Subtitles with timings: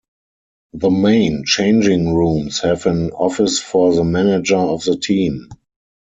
[0.73, 5.47] The main changing rooms have an office for the manager of the team.